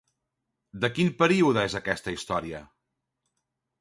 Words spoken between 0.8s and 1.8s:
De quin període és